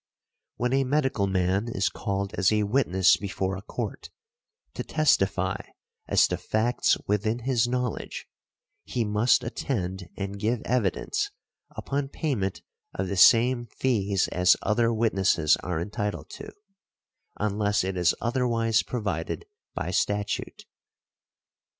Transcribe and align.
When 0.55 0.73
a 0.73 0.83
medical 0.83 1.27
man 1.27 1.67
is 1.67 1.87
called 1.87 2.33
as 2.33 2.51
a 2.51 2.63
witness 2.63 3.17
before 3.17 3.55
a 3.55 3.61
court, 3.61 4.09
to 4.73 4.81
testify 4.83 5.59
as 6.07 6.27
to 6.29 6.37
facts 6.37 6.97
within 7.05 7.43
his 7.43 7.67
knowledge, 7.67 8.25
he 8.83 9.05
must 9.05 9.43
attend 9.43 10.09
and 10.17 10.39
give 10.39 10.63
evidence 10.65 11.29
upon 11.75 12.09
payment 12.09 12.63
of 12.95 13.09
the 13.09 13.15
same 13.15 13.67
fees 13.67 14.27
as 14.29 14.57
other 14.63 14.91
witnesses 14.91 15.55
are 15.57 15.79
entitled 15.79 16.31
to; 16.31 16.51
unless 17.37 17.83
it 17.83 17.95
is 17.95 18.15
otherwise 18.19 18.81
provided 18.81 19.45
by 19.75 19.91
statute. 19.91 20.65